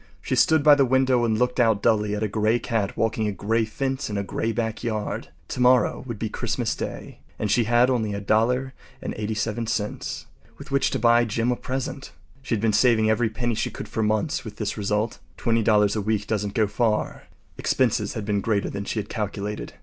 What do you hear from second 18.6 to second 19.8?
than she had calculated.